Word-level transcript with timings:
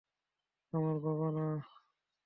আমার 0.73 0.97
বাবা, 0.99 1.27
না? 1.31 1.47